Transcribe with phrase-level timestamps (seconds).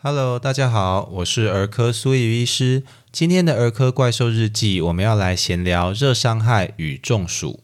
[0.00, 2.84] Hello，大家好，我是儿科苏怡医师。
[3.10, 7.58] 今天的儿科怪兽日记，我们要来闲聊热伤害与中暑。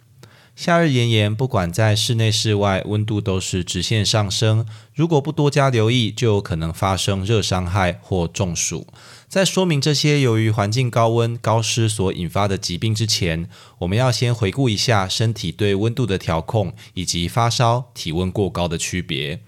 [0.56, 4.66] 夏日炎炎，不管在室内室外，温度都是直线上升。
[4.92, 8.88] 如果不多加留意，就有可能发生热伤害或中暑。
[9.28, 13.48] 在说明这些由于环境高温、高湿所引发的疾病之前，
[13.78, 19.38] 我们要先回顾一下身体对温度的调控以及发烧、体温过高的区别。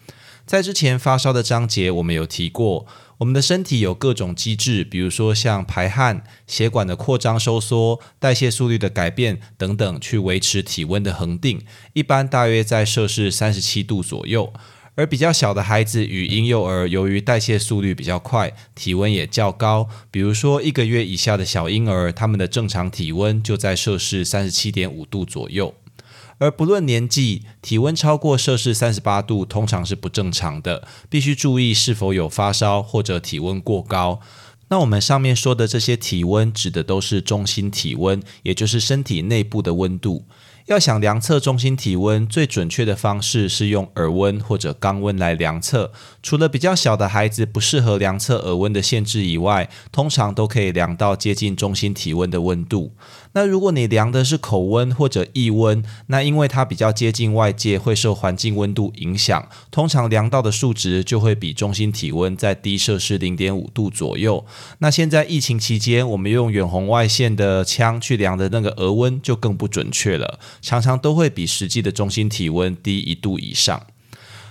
[0.46, 2.86] 在之前发烧的章节，我们有提过，
[3.18, 11.60] 我们的身体有各种机制，比如说像排汗、血管的扩张收缩、代谢速率的改变等等，去维持体温的恒定，
[11.94, 14.52] 一般大约在摄氏三十七度左右。
[14.94, 25.74] 而比较小的孩子与婴幼儿，由于代谢速率比较快，体温也较高，比如说一个月以下的小婴儿，他们的正常体温就在摄氏三十七点五度左右。
[26.38, 34.20] 而不论年纪，体温超过摄氏三十八度通常是不正常的，必须注意是否有发烧或者体温过高。
[34.68, 40.24] 那我们上面说的这些体温，指的都是中心体温，也就是身体内部的温度。
[40.66, 45.92] 要想量测中心体温，最准确的方式是用耳温或者肛温来量测。
[46.24, 52.90] 除了比较小的孩子不适合量测耳温的限制以外，通常都可以量到接近中心体温的温度。
[53.34, 64.44] 那如果你量的是口温或者腋温，那因为它比较接近外界，会受环境温度影响，通常量到的数值就会比中心体温在低摄氏零点五度左右。
[64.78, 70.40] 那现在疫情期间，我们用远红外线的枪去量的那个额温就更不准确了。
[70.60, 73.86] 常常都会比实际的中心体温低一度以上。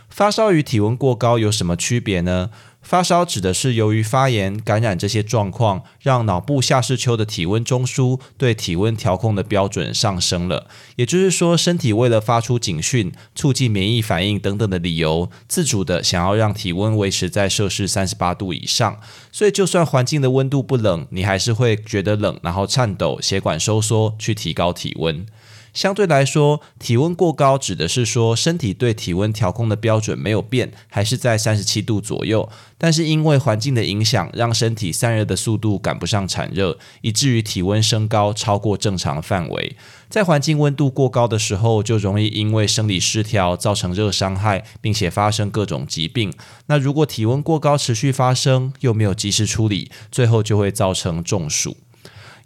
[0.10, 2.50] 发烧与体温过高有什么区别呢？
[2.82, 10.68] 发烧指的是由于发炎、感染这些状况，让脑部下视丘的体温中枢对体温调控的标准上升了。
[10.96, 19.00] 也就是说，身体为了发出警讯、促进免疫反应等等的理由，自主的想要让体温维持在摄氏三十八度以上。
[19.32, 25.26] 所以，就算环境的温度不冷，你还是会觉得冷，然后颤抖、血管收缩，去提高体温。
[25.76, 32.50] 相对来说，体温过高指的是说身体对体温调控的标准没有变，还是在三十七度左右。
[32.78, 39.76] 但是因为环境的影响，让身体散热的速度赶不上产热，以至于体温升高超过正常范围。
[40.10, 46.32] 在环境温度过高的时候，就容易因为生理失调造成热伤害，并且发生各种疾病。
[46.68, 51.76] 那如果体温过高持续发生，又没有及时处理，最后就会造成中暑。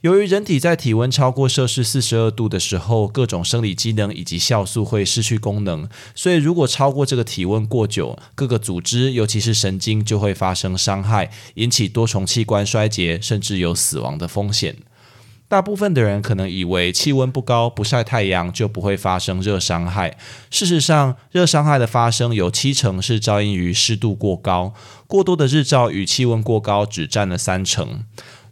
[0.01, 14.77] 由于人体在体温超过摄氏四十二度的时候，各种生理机能以及酵素会失去功能，所以如果超过这个体温过久，各个组织，尤其是神经，就会发生伤害，引起多重器官衰竭，甚至有死亡的风险。
[15.49, 20.15] 大部分的人可能以为气温不高，不晒太阳就不会发生热伤害。
[20.49, 24.73] 事实上，热伤害的发生有七成是噪音于湿度过高，
[25.07, 28.05] 过多的日照与气温过高只占了三成。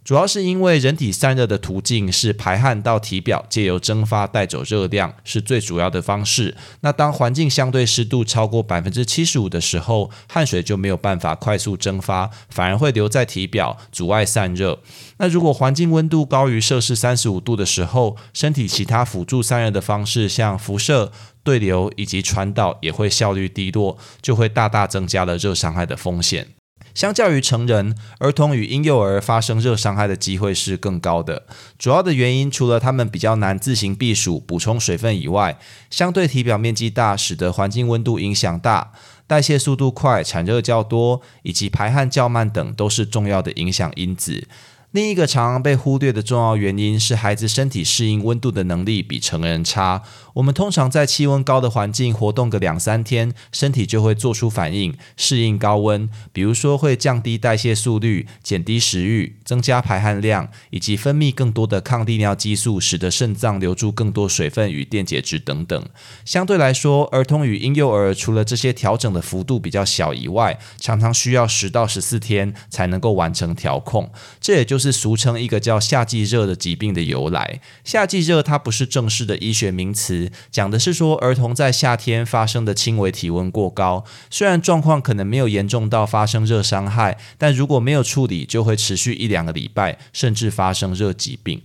[0.08, 6.56] 主要是因为人体散热的途径是排汗到体表，借由蒸发带走热量，是最主要的方式。
[6.80, 14.80] 那当环境相对湿度超过百分之七十五的时候，汗水就没有办法快速蒸发，反而会留在体表，阻碍散热。
[15.18, 21.12] 那如果环境温度高于摄氏三十五度的时候，身体其他辅助散热的方式，像辐射、
[21.44, 26.57] 对流以及传导，也会效率低落，就会大大增加了热伤害的风险。
[26.94, 31.44] 相较于成人，儿童与婴幼儿发生热伤害的机会是更高的。
[31.78, 35.58] 主要的原因除了他们比较难自行避暑、补充水分以外，
[35.90, 38.92] 相对体表面积大，使得环境温度影响大，
[39.26, 44.48] 代谢速度快、产热较多，以及排汗较慢等，都是重要的影响因子。
[44.92, 50.02] 另一个常常被忽略的重要原因是，孩子身体适应温度的能力比成人差。
[50.38, 56.08] 我们通常在气温高的环境活动个两三天，身体就会做出反应，适应高温。
[56.32, 65.84] 比如说，会降低代谢速率、减低食欲、增加排汗量，以及分泌更多的抗利尿激素，使得肾脏留住更多水分与电解质等等。
[66.24, 74.10] 相对来说，儿童与婴幼儿除了这些调整的幅度比较小以外，常常需要十到十四天才能够完成调控。
[74.40, 74.78] 这也就。
[74.78, 77.60] 是俗称一个叫夏季热的疾病的由来。
[77.82, 91.62] 夏季热它不是正式的医学名词，讲的是说儿童在夏天发生的轻微体温过高，虽然状况可能没有严重到发生热伤害，但如果没有处理，就会持续一两个礼拜，甚至发生热疾病。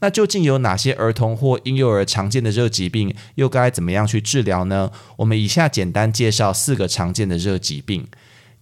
[0.00, 4.90] 那究竟有哪些儿童或婴幼儿常见的热疾病，又该怎么样去治疗呢？
[5.16, 8.06] 我们以下简单介绍四个常见的热疾病。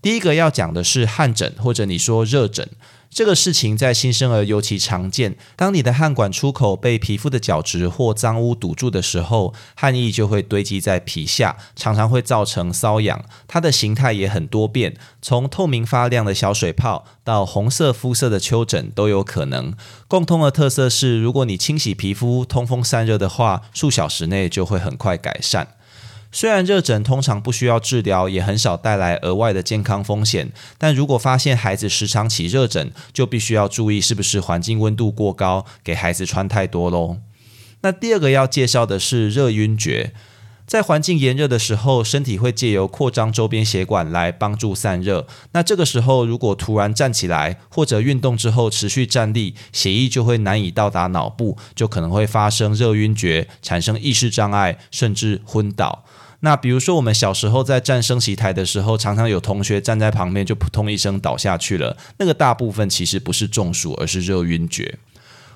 [0.00, 2.68] 第一个要讲的是汗疹，或者你说热疹。
[3.14, 5.36] 这个事情在新生儿尤其常见。
[5.54, 13.24] 当你的汗管出口被皮肤的角质或脏污堵住的时候，汗液就会堆积在皮下，常常会造成瘙痒。
[13.46, 19.72] 它的形态也很多变，从透明发亮的小水泡到红色肤色的丘疹都有可能。
[20.08, 25.76] 共通的特色是，如果你清洗皮肤、通风散热的话，数小时内就会很快改善。
[26.34, 37.18] 虽然热疹通常不需要治疗，也很少带来额外的健康风险，但如果发现孩子时常起热疹，就必须要注意是不是环境温度过高，给孩子穿太多喽。
[37.82, 40.12] 那第二个要介绍的是热晕厥，
[40.66, 45.28] 在环境炎热的时候，身体会借由扩张周边血管来帮助散热。
[45.52, 56.04] 那这个时候如果突然站起来，或者运动之后持续站立，血液就会难以到达脑部，就可能会发生热晕厥，产生意识障碍，甚至昏倒。
[56.44, 61.96] 那比如说，我们小时候在站升旗台的时候，常常有同学站在旁边就扑通一声倒下去了。
[62.18, 64.98] 那个大部分其实不是中暑，而是热晕厥。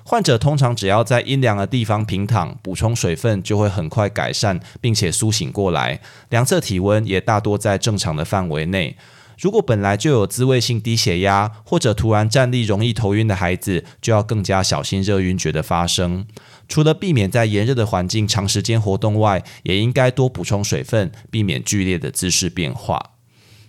[0.03, 5.99] 患者通常只要在阴凉的地方平躺，补充水分，就会很快改善，并且苏醒过来。
[6.29, 8.97] 量测体温也大多在正常的范围内。
[9.39, 16.27] 如果本来就有自卫性低血压，或者突然站立容易头晕的孩子，就要更加小心热晕厥的发生。
[16.67, 23.11] 除了避免在炎热的环境长时间活动外，也应该多补充水分，避免剧烈的姿势变化。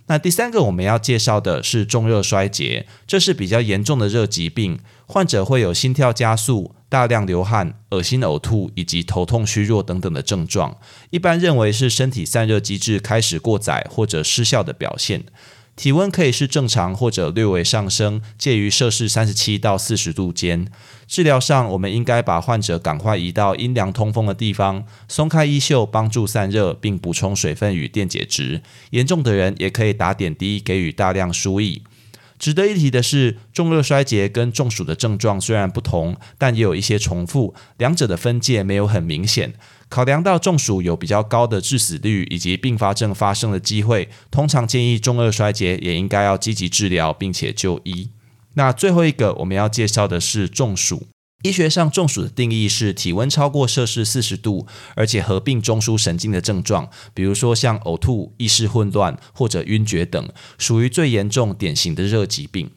[0.07, 10.77] 那第三个我们要介绍的是重热衰竭，这是比较严重的热疾病，患者会有心跳加速、大量流汗、恶心呕吐以及头痛虚弱等等的症状。
[11.11, 15.23] 一般认为是身体散热机制开始过载或者失效的表现。
[15.81, 20.67] 体温可以是正常或者略微上升，介于摄氏三十七到四十度间。
[21.07, 28.61] 治疗上，我们应该把患者赶快移到阴凉通风的地方，松开衣袖帮助散热，并补充水分与电解质。
[28.91, 31.81] 严重的人也可以打点滴，给予大量输液。
[32.41, 39.53] 值得一提的是，重热衰竭跟中暑的症状虽然不同，但也有一些重复，两者的分界没有很明显。
[39.89, 48.09] 考量到中暑有比较高的致死率以及并发症发生的机会，通常建议中热衰竭也应该要积极治疗并且就医。
[48.55, 51.10] 那最后一个我们要介绍的是中暑。
[51.41, 62.69] 医学上中暑的定义是体温超过摄氏四十度，而且合并中枢神经的症状，比如说像呕吐、意识混乱或者晕厥等，属于最严重典型的热疾病。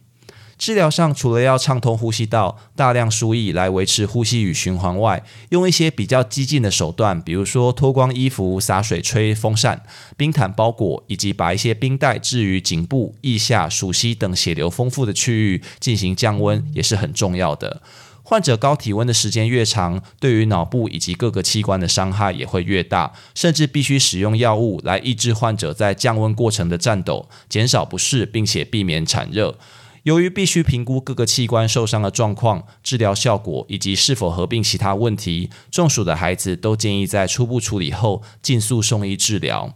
[0.57, 9.83] 治疗上，除了要畅通呼吸道、大量输液来维持呼吸与循环外，用一些比较激进的手段，比如说脱光衣服、洒水、吹风扇、
[10.17, 17.83] 冰毯包裹，以及把一些冰袋置于颈部、腋下、属膝等血流丰富的区域进行降温，也是很重要的。
[18.27, 29.59] 患者高体温的时间越长，对于脑部以及各个器官的伤害也会越大，甚至必须使用药物来抑制患者在降温过程的颤抖，减少不适，并且避免产热。
[30.05, 39.75] 由于必须评估各个器官受伤的状况、治疗效果以及是否合并其他问题，中暑的孩子都建议在初步处理后尽速送医治疗。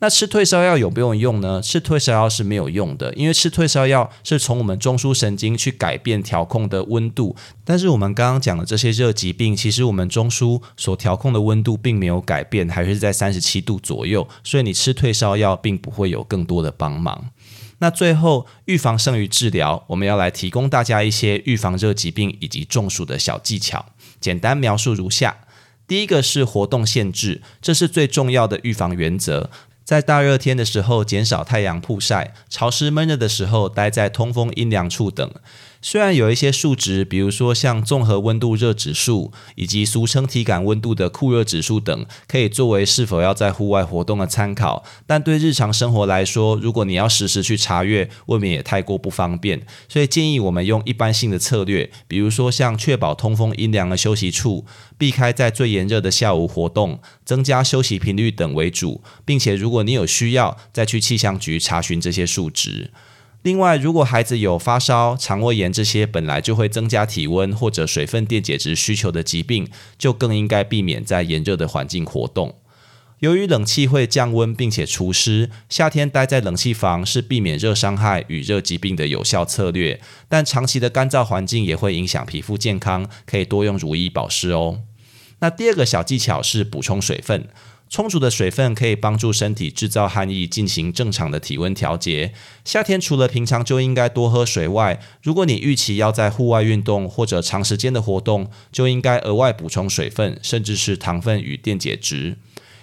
[0.00, 1.60] 那吃退烧药有没有用呢？
[1.60, 7.34] 吃退烧药是没有用的，因为吃退烧药是从我们中枢神经去改变调控的温度。
[7.64, 17.30] 但是我们刚刚讲的这些热疾病，其实我们中枢所调控的温度并没有改变，还是在三十七度左右，所以你吃退烧药并不会有更多的帮忙。
[17.80, 23.86] 那最后，预防胜于治疗，我们要来提供大家一些预防热疾病以及中暑的小技巧。
[24.20, 25.36] 简单描述如下：
[25.86, 29.48] 第一个是活动限制，这是最重要的预防原则。
[29.88, 35.32] 在大热天的时候，减少太阳曝晒；潮湿闷热的时候，待在通风阴凉处等。
[35.80, 49.64] 虽然有一些数值，比如说像综合温度热指数以及俗称体感温度的酷热指数等，可以作为是否要在户外活动的参考，但对日常生活来说，如果你要实时去查阅，未免也太过不方便。
[49.88, 54.66] 所以建议我们用一般性的策略，比如说像确保通风阴凉的休息处，
[54.98, 62.90] 避开在最炎热的下午活动，增加休息频率等为主，并且如果你有需要，再去气象局查询这些数值。
[63.42, 72.56] 另外，如果孩子有发烧、肠胃炎这些本来就会增加体温或者水分电解质需求的疾病，就更应该避免在炎热的环境活动。
[73.20, 80.00] 由于冷气会降温并且除湿，夏天待在冷气房是避免热伤害与热疾病的有效策略。
[80.28, 84.80] 但长期的干燥环境也会影响皮肤健康，可以多用乳液保湿哦。
[85.40, 87.48] 那第二个小技巧是补充水分。
[87.88, 92.32] 充足的水分可以帮助身体制造汗液，进行正常的体温调节。
[92.64, 102.36] 夏天除了平常就应该多喝水外，如果你预期要在户外运动或者长时间的活动，就应该额外补充水分，甚至是糖分与电解质。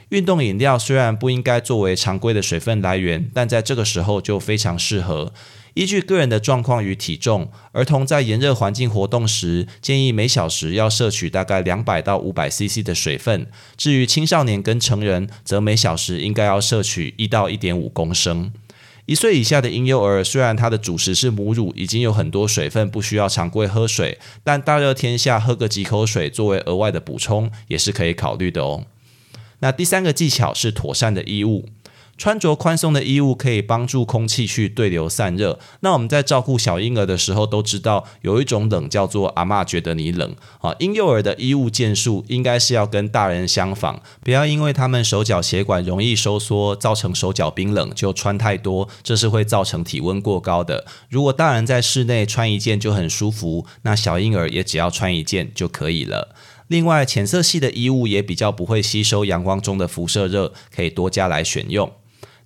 [0.09, 5.33] 运动饮料虽然不应该作为常规的水分来源，但在这个时候就非常适合。
[5.75, 13.47] 依据个人的状况与体重，儿童在炎热环境活动时，建议每小时要摄取大概两百到五百 CC 的水分。
[13.75, 18.53] 至于青少年跟成人，则每小时应该要摄取一到一点五公升。
[19.05, 28.85] 一岁以下的婴幼儿，虽然他的主食是母乳，已经有很多水分，不需要常规喝水，但大热天下喝个几口水作为额外的补充，也是可以考虑的哦。
[29.59, 31.67] 那第三个技巧是妥善的衣物。
[32.17, 35.59] 穿着宽松的衣物可以帮助空气去对流散热。
[35.81, 40.73] 那我们在照顾小婴儿的时候，都知道有一种冷叫做“阿妈觉得你冷”啊。
[40.79, 50.85] 婴幼儿的衣物件数应该是要跟大人相仿，不要因为他们手脚血管容易收缩，造成手脚冰冷就穿太多，这是会造成体温过高的。
[51.09, 56.33] 如果大人在室内穿一件就很舒服，那小婴儿也只要穿一件就可以了。
[56.67, 61.91] 另外，浅色系的衣物也比较不会吸收阳光中的辐射热，可以多加来选用。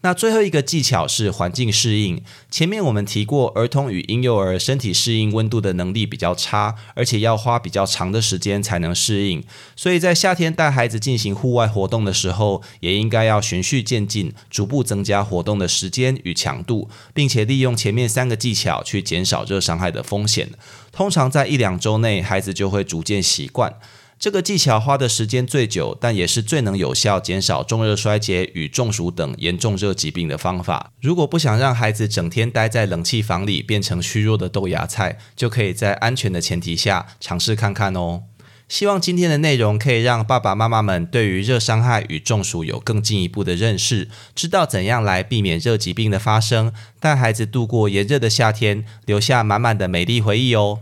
[0.02, 2.24] 那最后一个技巧是环境适应。
[2.50, 9.44] 前面我们提过，儿童与婴幼儿身体适应温度的能力比较差，而且要花比较长的时间才能适应。
[9.76, 20.50] 所以在夏天带孩子进行户外活动的时候，也应该要循序渐进，逐步增加活动的时间与强度，并且利用前面三个技巧去减少热伤害的风险。
[20.94, 23.74] 通常在一两周内，孩子就会逐渐习惯。
[24.20, 30.92] 这个技巧花的时间最久，但也是最能有效减少中热衰竭与中暑等严重热疾病的方法。
[31.00, 38.24] 如果不想让孩子整天待在冷气房里变成虚弱的豆芽菜，就可以在安全的前提下尝试看看哦。
[38.68, 50.82] 希望今天的内容可以让爸爸妈妈们对于热伤害与中暑有更进一步的认识，知道怎样来避免热疾病的发生，带孩子度过炎热的夏天，留下满满的美丽回忆哦。